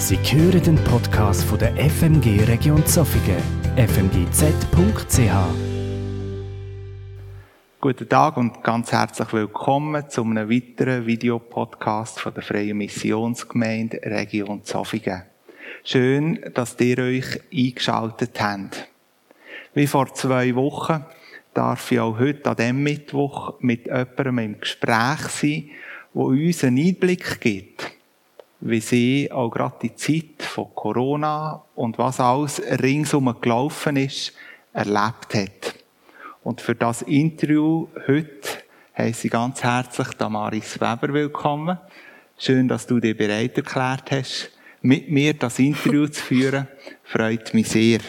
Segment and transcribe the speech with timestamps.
[0.00, 3.36] Sie hören den Podcast von der FMG Region Zofingen,
[3.76, 5.30] fmgz.ch.
[7.82, 14.64] Guten Tag und ganz herzlich willkommen zu einem weiteren Videopodcast von der Freien Missionsgemeinde Region
[14.64, 15.24] Zofingen.
[15.84, 18.88] Schön, dass ihr euch eingeschaltet habt.
[19.74, 21.04] Wie vor zwei Wochen
[21.52, 25.70] darf ich auch heute an diesem Mittwoch mit jemandem im Gespräch sein,
[26.14, 27.99] wo uns einen Einblick gibt,
[28.60, 34.34] wie sie auch gerade die Zeit von Corona und was alles ringsum gelaufen ist,
[34.72, 35.74] erlebt hat.
[36.42, 38.48] Und für das Interview heute
[38.96, 41.78] heiße ich ganz herzlich Damaris Weber willkommen.
[42.36, 44.50] Schön, dass du dich bereit erklärt hast,
[44.82, 46.68] mit mir das Interview zu führen.
[47.04, 48.00] Freut mich sehr.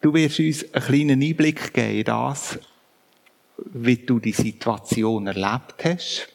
[0.00, 2.58] Du wirst uns einen kleinen Einblick geben in das,
[3.56, 6.28] wie du die Situation erlebt hast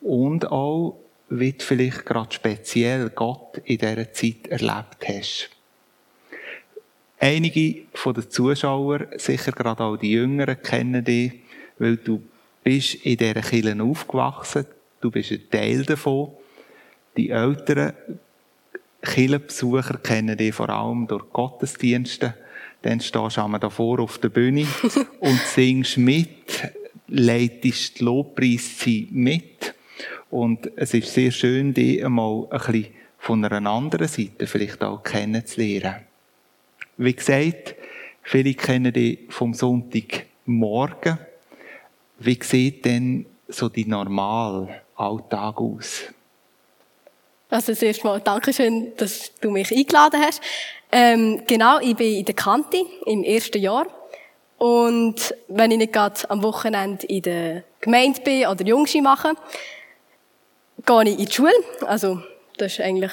[0.00, 0.96] und auch,
[1.30, 5.50] wie du vielleicht gerade speziell Gott in dieser Zeit erlebt hast.
[7.18, 11.32] Einige von den Zuschauern, sicher gerade auch die Jüngeren, kennen dich,
[11.78, 12.22] weil du
[12.64, 14.66] bist in dieser Kirche aufgewachsen.
[15.00, 16.32] Du bist ein Teil davon.
[17.16, 17.92] Die älteren
[19.02, 22.34] Kirchenbesucher kennen dich vor allem durch Gottesdienste.
[22.82, 24.66] Dann stehst du einmal davor auf der Bühne
[25.20, 26.70] und singst mit,
[27.08, 29.74] leitest die Lobpreiszeit mit.
[30.30, 35.02] Und es ist sehr schön, dich einmal ein bisschen von einer anderen Seite vielleicht auch
[35.02, 36.06] kennenzulernen.
[36.96, 37.74] Wie gesagt,
[38.22, 41.18] viele kennen dich vom Sonntagmorgen.
[42.18, 46.02] Wie sieht denn so die normale Alltag aus?
[47.48, 50.40] Also zuerst mal Dankeschön, dass du mich eingeladen hast.
[50.92, 53.86] Ähm, genau, ich bin in der Kante im ersten Jahr.
[54.58, 59.34] Und wenn ich nicht gerade am Wochenende in der Gemeinde bin oder Jungschi mache,
[60.84, 61.52] gehe ich in die Schule.
[61.86, 62.22] Also,
[62.56, 63.12] das ist eigentlich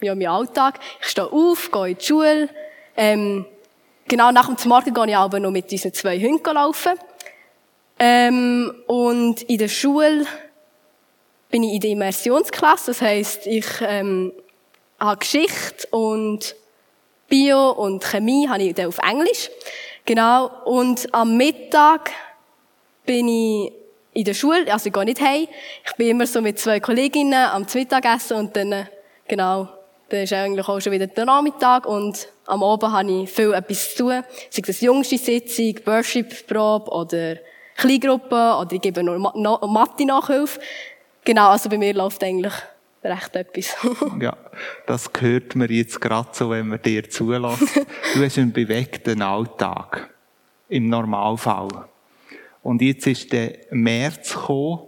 [0.00, 0.80] ja, mein Alltag.
[1.00, 2.48] Ich stehe auf, gehe in die Schule,
[2.96, 3.46] ähm,
[4.06, 6.92] genau nach dem Morgen gehe ich aber noch mit diesen zwei Hunden laufen.
[7.98, 10.26] Ähm, und in der Schule
[11.50, 12.90] bin ich in der Immersionsklasse.
[12.90, 14.32] Das heisst, ich ähm,
[14.98, 16.56] habe Geschichte und
[17.28, 19.50] Bio und Chemie habe ich dann auf Englisch.
[20.04, 20.50] Genau.
[20.64, 22.10] Und am Mittag
[23.06, 23.72] bin ich
[24.14, 25.48] in der Schule, also ich gehe nicht heim.
[25.84, 28.88] Ich bin immer so mit zwei Kolleginnen am Mittagessen und dann,
[29.28, 29.68] genau,
[30.08, 33.94] dann ist eigentlich auch schon wieder der Nachmittag und am Abend habe ich viel etwas
[33.94, 34.22] zu tun.
[34.50, 37.36] Sei das jüngste Sitzung, Worship-Probe oder
[37.76, 40.60] Kleingruppe oder ich gebe noch Mathe-Nachhilfe.
[41.24, 42.52] Genau, also bei mir läuft eigentlich
[43.02, 43.76] recht etwas.
[44.20, 44.36] ja,
[44.86, 47.76] das hört man jetzt gerade so, wenn man dir zulässt.
[48.14, 50.10] Du hast einen bewegten Alltag.
[50.68, 51.88] Im Normalfall.
[52.64, 54.80] Und jetzt ist der März gekommen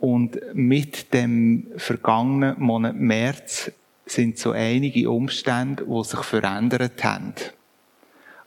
[0.00, 3.70] und mit dem vergangenen Monat März
[4.04, 7.34] sind so einige Umstände, die sich verändert haben.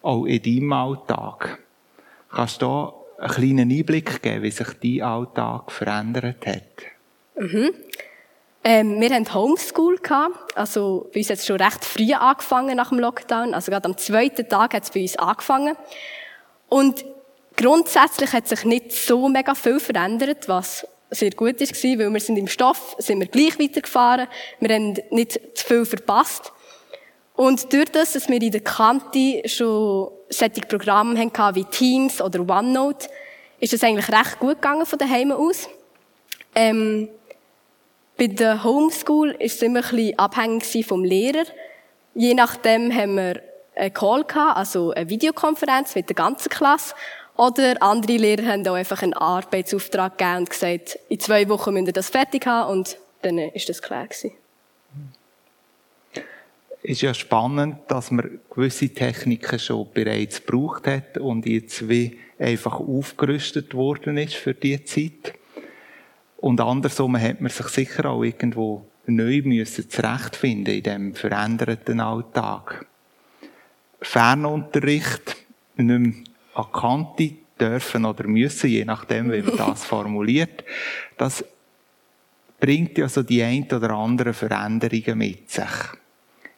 [0.02, 1.60] Auch in deinem Alltag.
[2.30, 6.64] Kannst du da einen kleinen Einblick geben, wie sich dein Alltag verändert hat?
[7.38, 7.72] Mhm.
[8.62, 10.58] Ähm, wir hatten Homeschool gehabt.
[10.58, 13.54] Also, bei uns hat es schon recht früh angefangen nach dem Lockdown.
[13.54, 15.76] Also, gerade am zweiten Tag hat es bei uns angefangen.
[16.68, 17.06] Und
[17.60, 22.38] grundsätzlich hat sich nicht so mega viel verändert, was sehr gut war, weil wir sind
[22.38, 24.28] im Stoff, sind wir gleich weitergefahren.
[24.60, 26.54] Wir haben nicht zu viel verpasst.
[27.36, 32.42] Und durch das, dass wir in der Kante schon solche Programme hatten, wie Teams oder
[32.42, 33.10] OneNote,
[33.60, 35.68] ist es eigentlich recht gut gegangen von daheim aus.
[36.56, 37.10] Ähm,
[38.18, 41.46] bei der Homeschool ist es immer ein bisschen abhängig vom Lehrer.
[42.14, 43.42] Je nachdem haben wir
[43.76, 46.94] einen Call gehabt, also eine Videokonferenz mit der ganzen Klasse.
[47.40, 51.88] Oder andere Lehrer haben auch einfach einen Arbeitsauftrag gegeben und gesagt, in zwei Wochen müsst
[51.88, 54.32] ihr das fertig haben und dann ist das klar gewesen.
[56.84, 62.78] Ist ja spannend, dass man gewisse Techniken schon bereits gebraucht hat und jetzt wie einfach
[62.78, 65.34] aufgerüstet worden ist für diese Zeit.
[66.36, 72.86] Und andersrum hat man sich sicher auch irgendwo neu müssen zurechtfinden in diesem veränderten Alltag.
[74.02, 75.38] Fernunterricht,
[75.78, 76.14] nicht mehr
[76.66, 80.64] an Kante dürfen oder müssen, je nachdem, wie man das formuliert,
[81.18, 81.44] das
[82.60, 85.66] bringt ja so die ein oder anderen Veränderungen mit sich.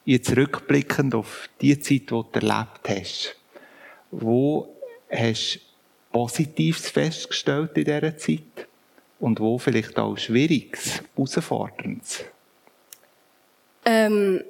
[0.04, 3.36] Jetzt rückblickend auf die Zeit, die du erlebt hast,
[4.10, 4.76] wo
[5.10, 5.72] hast du
[6.12, 8.68] Positives festgestellt in dieser Zeit
[9.20, 12.26] und wo vielleicht auch Schwieriges, Herausforderndes?
[13.86, 14.44] Ähm,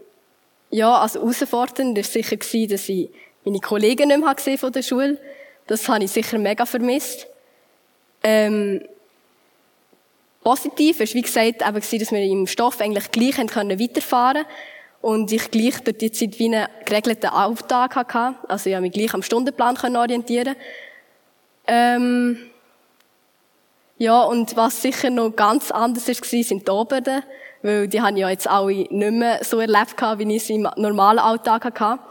[0.72, 3.10] ja, also herausfordernd war sicher, dass ich
[3.46, 5.20] meine Kollegen nicht mehr gesehen von der Schule.
[5.72, 7.28] Das habe ich sicher mega vermisst.
[8.24, 8.84] Ähm,
[10.44, 14.44] positiv ist, wie gesagt, eben dass wir im Stoff eigentlich gleich haben können weiterfahren
[15.00, 18.36] und ich gleich durch die Zeit wie einen geregelten Alltag hatte.
[18.50, 20.58] Also ich habe mich gleich am Stundenplan können orientieren
[21.68, 22.38] ähm,
[23.98, 27.24] ja, und was sicher noch ganz anders war, sind die Oberden,
[27.62, 31.20] weil die haben ja jetzt alle nicht mehr so erlebt, wie ich sie im normalen
[31.20, 32.02] Alltag hatte.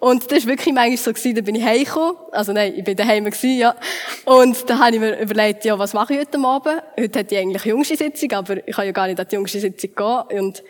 [0.00, 2.16] Und das war wirklich manchmal so, da bin ich heimgekommen.
[2.32, 3.76] Also nein, ich bin daheim gewesen, ja.
[4.24, 6.82] Und da habe ich mir überlegt, ja, was mache ich heute Abend?
[6.98, 9.60] Heute hätte ich eigentlich jüngste Sitzung, aber ich kann ja gar nicht an die jüngste
[9.60, 10.40] Sitzung gehen.
[10.40, 10.64] Und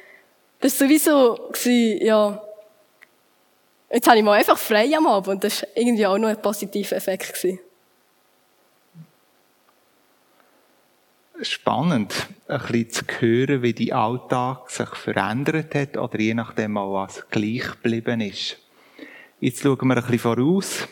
[0.59, 2.43] das war sowieso, gewesen, ja,
[3.93, 5.29] jetzt habe ich mal einfach frei am Abend.
[5.29, 7.33] Und das war irgendwie auch noch ein positiver Effekt.
[7.33, 7.61] Gewesen.
[11.41, 12.13] Spannend,
[12.49, 17.71] ein bisschen zu hören, wie dein Alltag sich verändert hat oder je nachdem was gleich
[17.81, 18.57] geblieben ist.
[19.43, 20.87] Jetzt schauen wir ein bisschen voraus.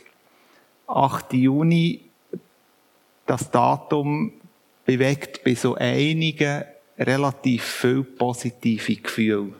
[0.86, 1.34] 8.
[1.34, 2.00] Juni,
[3.26, 4.32] das Datum
[4.86, 6.64] bewegt bei so einigen
[6.98, 9.52] relativ viel positive Gefühle.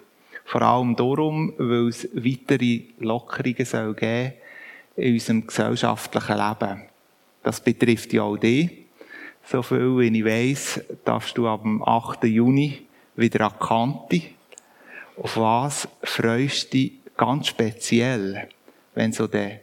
[0.46, 4.32] Vor allem darum, weil es weitere Lockerungen soll geben
[4.96, 6.82] in unserem gesellschaftlichen Leben.
[7.43, 8.70] Das betrifft ja auch dich.
[9.44, 12.25] So viel, wie ich weiss, darfst du dem 8.
[12.25, 12.87] Juni
[13.17, 14.23] wieder an Kante.
[15.23, 18.49] Auf was freust du dich ganz speziell?
[18.99, 19.61] Wenn so der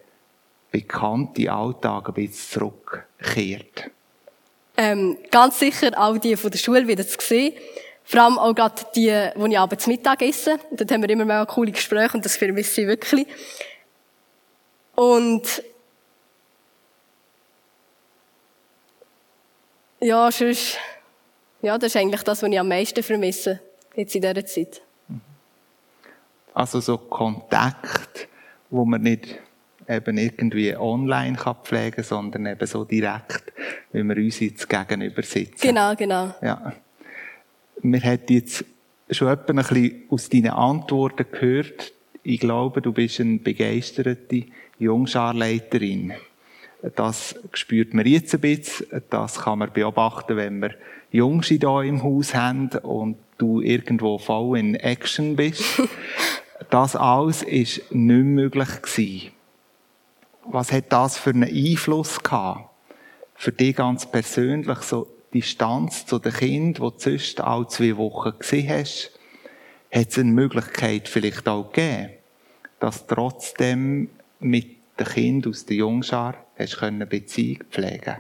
[0.72, 3.92] bekannte Alltag ein bisschen zurückkehrt?
[4.78, 7.54] Ähm, ganz sicher auch die von der Schule wieder zu sehen.
[8.06, 10.58] Vor allem auch gerade die, die ich abends Mittag esse.
[10.72, 13.28] Dort haben wir immer mehr coole Gespräche und das vermisse ich wirklich.
[14.96, 15.64] Und
[20.00, 20.78] ja, sonst,
[21.62, 23.60] ja, das ist eigentlich das, was ich am meisten vermisse,
[23.96, 24.82] jetzt in dieser Zeit.
[26.54, 28.30] Also so Kontakt
[28.70, 29.40] wo man nicht
[29.88, 33.54] eben irgendwie online kann pflegen kann, sondern eben so direkt,
[33.92, 35.62] wie wir uns jetzt gegenüber sitzen.
[35.62, 36.34] Genau, genau.
[36.42, 36.74] Ja.
[37.82, 38.66] Wir haben jetzt
[39.12, 41.94] schon etwa ein bisschen aus deinen Antworten gehört.
[42.24, 44.46] Ich glaube, du bist eine begeisterte
[44.80, 46.14] Jungscharleiterin.
[46.96, 48.88] Das spürt man jetzt ein bisschen.
[49.10, 50.72] Das kann man beobachten, wenn wir
[51.12, 55.64] Jungs hier im Haus haben und du irgendwo voll in Action bist.
[56.70, 59.32] Das alles ist nicht möglich.
[60.46, 62.70] Was hat das für einen Einfluss gehabt?
[63.36, 68.40] Für dich ganz persönlich, so Distanz zu den Kindern, die du sonst alle zwei Wochen
[68.40, 69.12] gesehen hast,
[69.92, 72.12] hat es eine Möglichkeit vielleicht auch gegeben,
[72.80, 74.10] dass trotzdem
[74.40, 74.68] mit
[74.98, 78.18] den Kindern aus der Jungschar hast eine Beziehung pflegen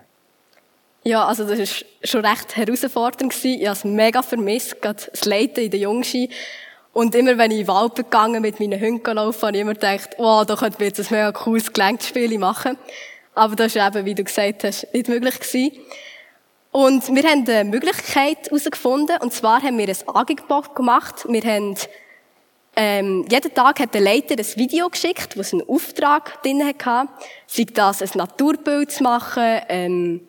[1.08, 3.46] ja, also das war schon recht herausfordernd.
[3.46, 6.30] Ich habe es mega vermisst, gerade das Leiten in der Jungski.
[6.96, 9.74] Und immer wenn ich in den Wald gegangen mit meinen Hunden laufen, habe ich immer
[9.74, 12.78] gedacht, oh, da könnte wir jetzt ein mega cooles Gelenkspiel machen.
[13.34, 15.72] Aber das war eben, wie du gesagt hast, nicht möglich gewesen.
[16.72, 21.26] Und wir haben eine Möglichkeit herausgefunden, und zwar haben wir ein Angebot gemacht.
[21.28, 21.76] Wir haben,
[22.78, 27.10] ähm, jeden Tag hat der Leiter ein Video geschickt, wo es einen Auftrag drin hatte.
[27.46, 30.22] Sei das, ein Naturbild zu machen, ähm,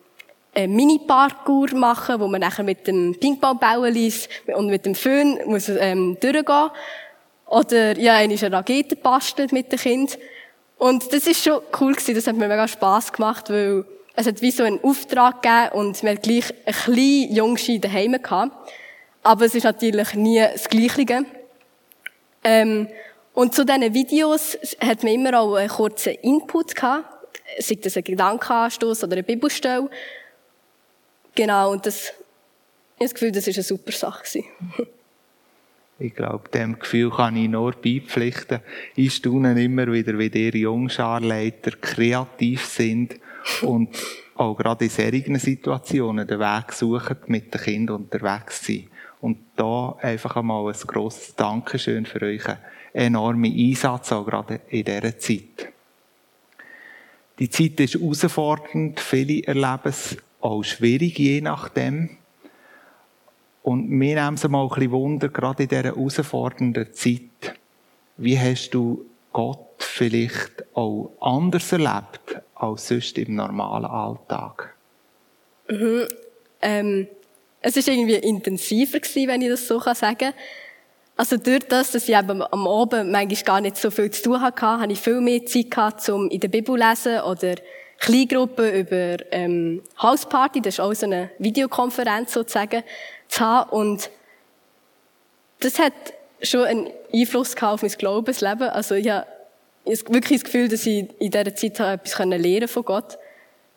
[0.57, 4.11] einen Mini-Parkour machen, wo man nachher mit dem Ping-Pong-Bällen
[4.55, 6.69] und mit dem Föhn muss, ähm, durchgehen.
[7.45, 10.17] Oder, ja, eine Rakete bastelt mit dem Kind.
[10.77, 14.41] Und das ist schon cool gewesen, das hat mir mega Spass gemacht, weil es hat
[14.41, 18.51] wie so einen Auftrag gegeben und man hat gleich ein kleines Jungschi daheim gehabt.
[19.21, 21.25] Aber es ist natürlich nie das Gleiche.
[22.43, 22.87] Ähm,
[23.33, 27.05] und zu diesen Videos hat man immer auch einen kurzen Input gehabt.
[27.59, 29.89] Sei das ein Gedankenanstoß oder eine Bibelstelle.
[31.37, 32.15] Genau, und das, ich habe
[32.99, 34.43] das Gefühl, das war eine super Sache.
[35.99, 38.59] Ich glaube, dem Gefühl kann ich nur beipflichten.
[38.95, 43.19] Ich staune immer wieder, wie die Jungscharleiter kreativ sind
[43.61, 43.89] und
[44.35, 48.87] auch gerade in solchen Situationen den Weg suchen, mit den Kindern unterwegs zu sein.
[49.21, 52.57] Und da einfach einmal ein grosses Dankeschön für euren
[52.93, 55.71] enormen Einsatz, auch gerade in dieser Zeit.
[57.37, 60.17] Die Zeit ist herausfordernd, viele erleben es
[60.47, 62.17] auch schwierig, je nachdem.
[63.63, 67.55] Und mir nehmen es mal ein bisschen Wunder, gerade in dieser herausfordernden Zeit.
[68.15, 74.75] Wie hast du Gott vielleicht auch anders erlebt als sonst im normalen Alltag?
[75.69, 76.07] Mhm.
[76.61, 77.07] Ähm,
[77.61, 80.33] es war irgendwie intensiver gewesen, wenn ich das so sagen kann.
[81.17, 84.41] Also durch das, dass ich eben am Abend manchmal gar nicht so viel zu tun
[84.41, 87.55] hatte, hatte ich viel mehr Zeit um in der Bibel zu lesen oder
[87.99, 92.83] Kleingruppe über ähm, Hausparty, das ist auch so eine Videokonferenz sozusagen,
[93.27, 93.69] zu haben.
[93.71, 94.09] Und
[95.59, 95.93] das hat
[96.41, 98.69] schon einen Einfluss gehabt auf mein Glaubensleben.
[98.69, 99.25] Also ich habe
[99.85, 103.17] wirklich das Gefühl, dass ich in dieser Zeit etwas lernen von Gott.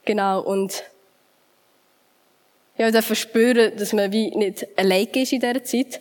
[0.05, 0.83] Genau, und
[2.77, 6.01] ja, dann verspüren, dass man wie nicht allein ist in dieser Zeit.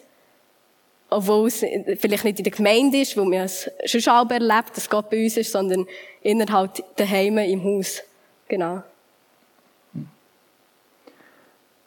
[1.10, 1.66] Obwohl es
[2.00, 5.24] vielleicht nicht in der Gemeinde ist, wo man es schon schon erlebt, dass Gott bei
[5.24, 5.88] uns ist, sondern
[6.22, 8.04] innerhalb daheim im Haus.
[8.50, 8.84] Genau.
[9.94, 10.06] Ich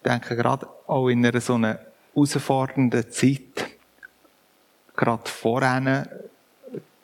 [0.04, 1.80] denke, gerade auch in einer so einer
[2.14, 3.68] herausfordernden Zeit,
[4.96, 6.06] gerade vorhin,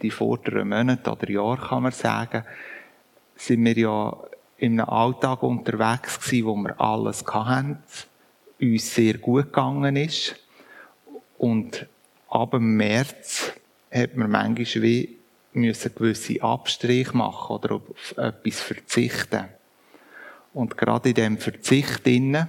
[0.00, 2.44] die vorderen Monate oder Jahre, kann man sagen,
[3.34, 4.16] sind wir ja
[4.58, 7.82] in einem Alltag unterwegs gewesen, wo wir alles hatten,
[8.60, 10.36] uns sehr gut gegangen ist.
[11.36, 11.86] Und
[12.28, 13.52] ab dem März
[13.92, 15.17] hat man manchmal wie
[15.52, 19.46] müssen gewisse Abstriche machen oder auf etwas verzichten.
[20.52, 22.48] Und gerade in dem Verzicht innen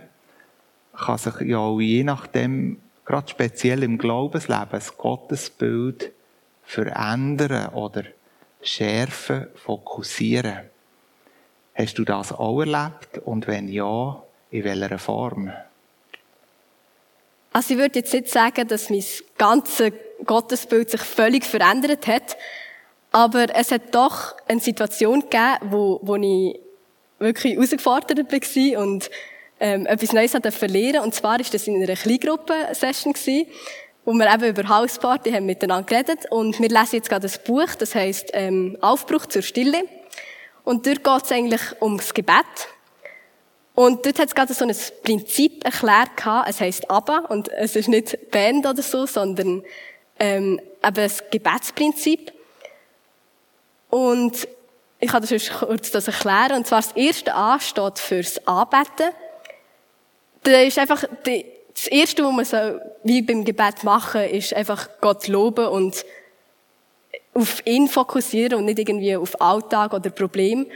[0.96, 6.12] kann sich ja auch je nachdem, gerade speziell im Glaubensleben, das Gottesbild
[6.64, 8.04] verändern oder
[8.62, 10.70] schärfen, fokussieren.
[11.74, 13.20] Hast du das auch erlebt?
[13.24, 15.52] Und wenn ja, in welcher Form?
[17.52, 19.04] Also ich würde jetzt nicht sagen, dass mein
[19.38, 19.94] ganzes
[20.26, 22.38] Gottesbild sich völlig verändert hat,
[23.12, 26.60] aber es hat doch eine Situation gegeben, wo, wo ich
[27.18, 29.10] wirklich herausgefordert war und
[29.60, 31.04] ähm, etwas Neues hat verlieren.
[31.04, 33.48] Und zwar ist das in einer Kleingruppe-Session gewesen,
[34.06, 36.32] wo wir eben über Hausparty haben miteinander geredet.
[36.32, 39.84] Und wir lesen jetzt gerade ein Buch, das heißt ähm, Aufbruch zur Stille.
[40.64, 42.46] Und dort geht es eigentlich ums Gebet.
[43.76, 46.50] Und dort hat es gerade so ein Prinzip erklärt gehabt.
[46.50, 49.64] Es heisst aber und es ist nicht Band oder so, sondern
[50.20, 52.32] ähm, eben das Gebetsprinzip.
[53.90, 54.48] Und
[55.00, 56.54] ich kann das schon kurz das erklären.
[56.58, 59.10] Und zwar das erste A steht fürs Anbeten.
[60.44, 64.90] Da ist einfach die, das erste, was man so wie beim Gebet machen, ist einfach
[65.02, 66.06] Gott loben und
[67.34, 70.68] auf ihn fokussieren und nicht irgendwie auf Alltag oder Problem.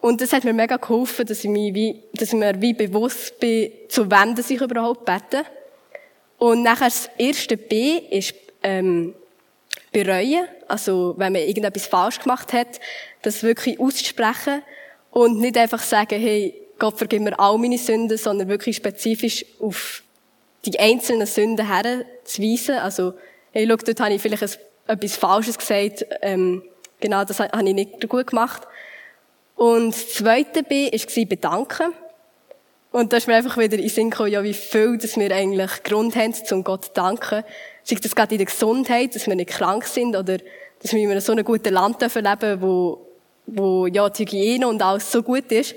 [0.00, 3.38] Und das hat mir mega geholfen, dass ich, mich wie, dass ich mir wie bewusst
[3.38, 5.44] bin, zu wem ich überhaupt bete.
[6.38, 9.14] Und nachher das erste B ist ähm,
[9.92, 10.46] bereuen.
[10.68, 12.80] Also wenn man irgendetwas falsch gemacht hat,
[13.22, 14.62] das wirklich auszusprechen
[15.10, 20.02] und nicht einfach sagen, hey, Gott vergib mir all meine Sünden, sondern wirklich spezifisch auf
[20.64, 22.76] die einzelnen Sünden herzuweisen.
[22.76, 23.14] Also,
[23.52, 26.62] hey, schau, dort habe ich vielleicht etwas Falsches gesagt, ähm,
[27.00, 28.62] genau, das habe ich nicht gut gemacht.
[29.56, 31.92] Und das zweite B war bedanken.
[32.92, 35.82] Und da ist mir einfach wieder in Sinn gekommen, ja, wie viel, dass wir eigentlich
[35.84, 37.44] Grund haben, zum Gott zu danken.
[37.84, 40.38] Sei das gerade in der Gesundheit, dass wir nicht krank sind, oder
[40.82, 43.06] dass wir in so einem guten Land leben dürfen, wo,
[43.46, 45.74] wo, ja, die Hygiene und alles so gut ist.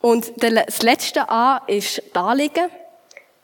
[0.00, 2.68] Und das letzte A ist das Anliegen,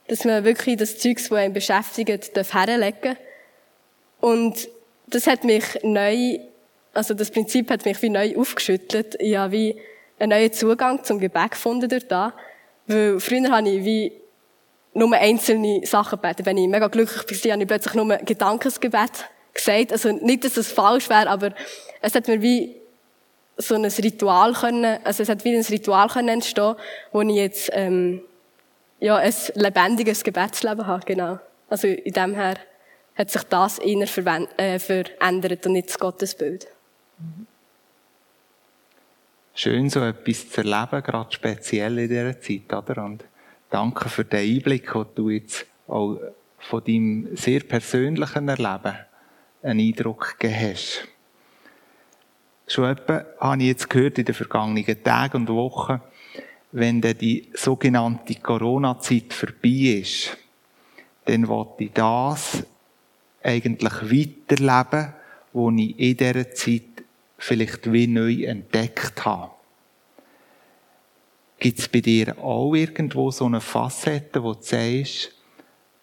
[0.06, 3.16] dass man wirklich das Zeugs, das einen beschäftigt, herlegen darf.
[4.20, 4.68] Und
[5.08, 6.38] das hat mich neu,
[6.94, 9.16] also das Prinzip hat mich wie neu aufgeschüttelt.
[9.18, 9.76] Ich habe wie
[10.20, 12.32] einen neuen Zugang zum Gebet gefunden durch da.
[12.86, 14.12] Weil früher habe ich wie
[14.94, 16.44] nur einzelne Sachen gebeten.
[16.44, 19.92] Wenn ich mega glücklich war, habe ich plötzlich nur Gedankensgebet gesagt.
[19.92, 21.52] Also nicht, dass es falsch wäre, aber
[22.00, 22.76] es hat mir wie
[23.56, 26.74] so ein Ritual können, also es hat wie ein Ritual können entstehen,
[27.12, 28.22] wo ich jetzt, ähm,
[28.98, 31.38] ja, ein lebendiges Gebetsleben habe, genau.
[31.68, 32.56] Also in dem her
[33.14, 34.06] hat sich das eher
[34.56, 36.66] äh, verändert und nicht das Gottesbild.
[39.54, 43.04] Schön, so etwas zu erleben, gerade speziell in dieser Zeit, oder?
[43.04, 43.22] Und
[43.68, 46.18] danke für den Einblick, den du jetzt auch
[46.58, 48.96] von deinem sehr persönlichen Erleben
[49.62, 51.06] einen Eindruck gegeben hast.
[52.66, 56.00] Schon etwa habe ich jetzt gehört in den vergangenen Tagen und Wochen,
[56.70, 60.34] wenn dann die sogenannte Corona-Zeit vorbei ist,
[61.26, 62.64] dann wollte ich das
[63.42, 63.92] eigentlich
[64.48, 65.12] weiterleben,
[65.52, 66.91] was ich in dieser Zeit
[67.42, 69.50] vielleicht wie neu entdeckt habe.
[71.58, 75.32] Gibt es bei dir auch irgendwo so eine Facette, wo du sagst,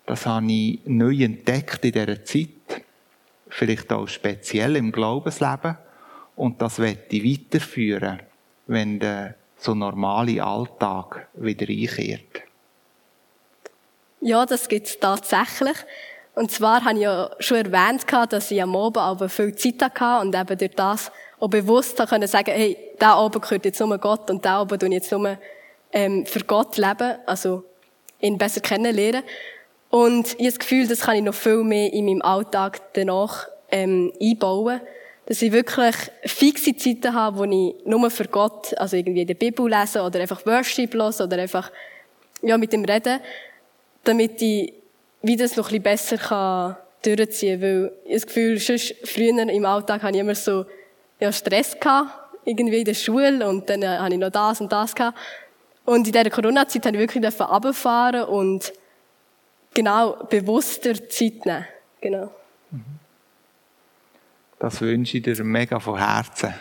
[0.05, 2.83] das habe ich neu entdeckt in dieser Zeit,
[3.47, 5.77] vielleicht auch speziell im Glaubensleben,
[6.35, 8.19] und das werde ich weiterführen,
[8.67, 12.43] wenn der so normale Alltag wieder einkehrt.
[14.19, 15.77] Ja, das gibt es tatsächlich.
[16.39, 20.21] Und zwar habe ich ja schon erwähnt, dass ich am Abend aber viel Zeit hatte
[20.21, 24.31] und eben durch das auch bewusst können sagen, hey, da Abend gehört jetzt nur Gott
[24.31, 25.37] und da Abend ich jetzt nur
[25.91, 27.65] ähm, für Gott leben, also
[28.21, 29.23] ihn besser kennenlernen.
[29.89, 33.49] Und ich habe das Gefühl, das kann ich noch viel mehr in meinem Alltag danach
[33.69, 34.79] ähm, einbauen
[35.25, 39.69] dass ich wirklich fixe Zeiten habe, wo ich nur für Gott, also irgendwie die Bibel
[39.69, 41.69] lese oder einfach Worship los oder einfach,
[42.41, 43.19] ja, mit ihm reden,
[44.05, 44.78] damit ich
[45.21, 49.65] wie das noch ein bisschen besser kann durchziehen, weil ich das Gefühl, sonst früher im
[49.65, 50.65] Alltag habe ich immer so,
[51.19, 52.11] ja, Stress gehabt,
[52.45, 55.17] irgendwie in der Schule und dann äh, habe ich noch das und das gehabt.
[55.85, 58.73] Und in dieser Corona-Zeit habe ich wirklich runterfahren und
[59.73, 61.65] genau bewusster Zeit nehmen.
[62.01, 62.31] Genau.
[64.59, 66.53] Das wünsche ich dir mega von Herzen,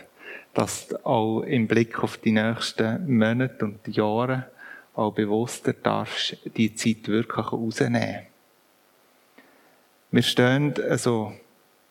[0.54, 4.50] dass du auch im Blick auf die nächsten Monate und Jahre
[4.94, 8.26] auch bewusster darfst, die Zeit wirklich rausnehmen.
[10.10, 11.34] Wir stehen also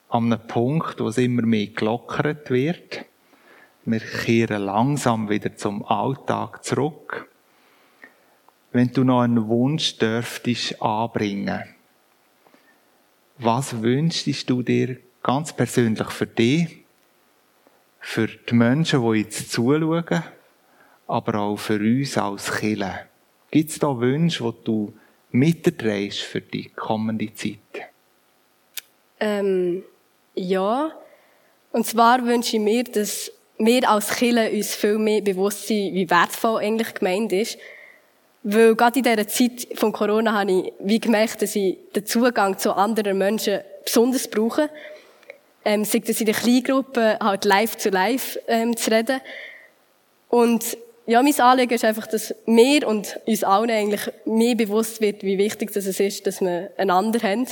[0.09, 3.05] an einem Punkt, wo es immer mehr gelockert wird.
[3.85, 7.29] Wir kehren langsam wieder zum Alltag zurück.
[8.71, 11.63] Wenn du noch einen Wunsch dürftest anbringen,
[13.37, 16.85] was wünschst du dir ganz persönlich für dich,
[17.99, 20.23] für die Menschen, die jetzt zuschauen,
[21.05, 23.01] aber auch für uns als Killer?
[23.51, 24.93] Gibt es da Wünsche, die du
[25.29, 27.91] mitdrehst für die kommende Zeit?
[29.19, 29.83] Ähm,
[30.35, 30.91] ja.
[31.71, 36.09] Und zwar wünsche ich mir, dass wir als Killer uns viel mehr bewusst sind, wie
[36.09, 37.57] wertvoll eigentlich gemeint ist.
[38.43, 42.57] Weil gerade in dieser Zeit von Corona habe ich wie gemerkt, dass ich den Zugang
[42.57, 44.69] zu anderen Menschen besonders brauche.
[45.65, 49.19] Ähm, sei das in der Kleingruppe halt live zu live ähm, zu reden.
[50.29, 55.23] Und ja, mein Anliegen ist einfach, dass mir und uns allen eigentlich mehr bewusst wird,
[55.23, 57.47] wie wichtig das ist, dass wir einander haben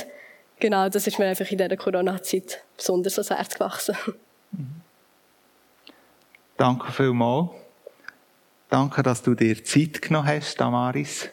[0.58, 3.96] genau, das ist mir einfach in dieser Corona-Zeit besonders ans Herz gewachsen.
[6.56, 7.50] Danke vielmals.
[8.68, 11.28] Danke, dass du dir Zeit genommen hast, Damaris.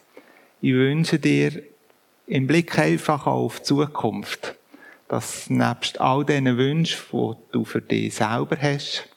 [0.60, 1.62] Ich wünsche dir
[2.26, 4.54] im Blick einfach auf die Zukunft,
[5.08, 9.08] dass nebst all diesen Wünschen, die du für dich selber hast,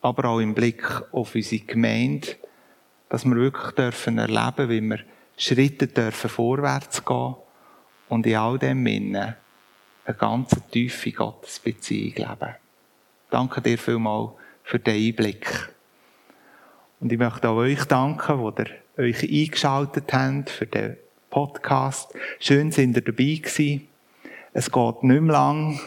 [0.00, 2.36] aber auch im Blick auf unsere Gemeinde,
[3.08, 5.00] dass wir wirklich dürfen erleben, wie wir
[5.36, 7.36] Schritte dürfen vorwärts gehen
[8.08, 9.34] und in all dem Innen
[10.08, 12.54] eine ganz tiefe Gottesbeziehung leben.
[13.30, 14.30] Danke dir vielmals
[14.64, 15.68] für den Einblick.
[17.00, 20.96] Und ich möchte auch euch danken, wo ihr euch eingeschaltet habt für den
[21.28, 22.14] Podcast.
[22.40, 23.86] Schön sind ihr dabei gewesen.
[24.54, 25.78] Es geht nicht mehr lang.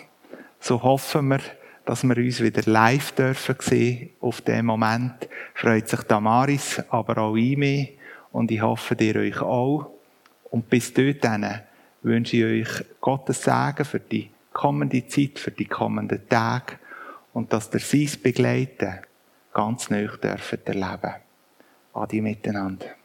[0.59, 1.39] So hoffen wir,
[1.85, 4.11] dass wir uns wieder live dürfen sehen.
[4.19, 7.87] Auf dem Moment freut sich Damaris, aber auch ich mehr.
[8.31, 9.89] Und ich hoffe, ihr euch auch.
[10.51, 11.61] Und bis dorthin
[12.03, 16.79] wünsche ich euch Gottes Segen für die kommende Zeit, für die kommenden Tage
[17.33, 18.99] und dass der sein Begleiten
[19.53, 21.13] ganz neu erleben.
[21.93, 23.00] Adi miteinander.